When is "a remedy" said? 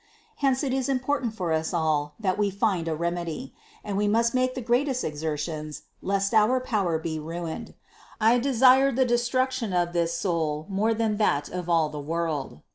2.87-3.53